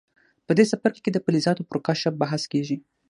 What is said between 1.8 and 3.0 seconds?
کشف بحث کیږي.